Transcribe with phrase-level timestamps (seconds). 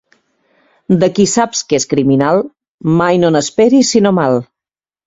[1.03, 2.43] De qui saps que és criminal,
[3.03, 4.43] mai no n'esperis sinó mal.